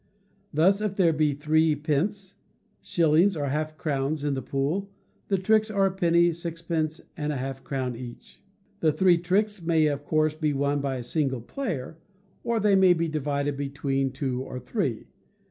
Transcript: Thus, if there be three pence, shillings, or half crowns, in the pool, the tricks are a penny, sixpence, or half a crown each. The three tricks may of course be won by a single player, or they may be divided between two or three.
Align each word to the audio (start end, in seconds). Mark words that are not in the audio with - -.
Thus, 0.51 0.81
if 0.81 0.95
there 0.95 1.13
be 1.13 1.33
three 1.35 1.75
pence, 1.75 2.33
shillings, 2.81 3.37
or 3.37 3.49
half 3.49 3.77
crowns, 3.77 4.23
in 4.23 4.33
the 4.33 4.41
pool, 4.41 4.89
the 5.27 5.37
tricks 5.37 5.69
are 5.69 5.85
a 5.85 5.91
penny, 5.91 6.33
sixpence, 6.33 6.99
or 7.19 7.23
half 7.27 7.59
a 7.59 7.61
crown 7.61 7.95
each. 7.95 8.41
The 8.79 8.91
three 8.91 9.19
tricks 9.19 9.61
may 9.61 9.85
of 9.85 10.03
course 10.03 10.33
be 10.33 10.53
won 10.53 10.81
by 10.81 10.95
a 10.95 11.03
single 11.03 11.41
player, 11.41 11.99
or 12.43 12.59
they 12.59 12.75
may 12.75 12.93
be 12.95 13.07
divided 13.09 13.55
between 13.57 14.09
two 14.11 14.41
or 14.41 14.59
three. 14.59 15.05